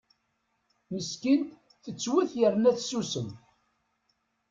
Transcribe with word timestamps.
Meskint 0.93 1.47
tettwet 1.83 2.31
yerna 2.39 2.71
tessusem. 2.77 3.29